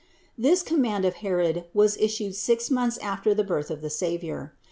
[0.35, 0.49] 674.
[0.51, 4.55] This command of Herod was issued six months after the birth of the Savior.